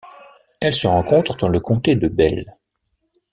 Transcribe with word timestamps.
Elle 0.59 0.73
se 0.73 0.87
rencontre 0.87 1.37
dans 1.37 1.47
le 1.47 1.59
comté 1.59 1.95
de 1.95 2.07
Bell. 2.07 2.57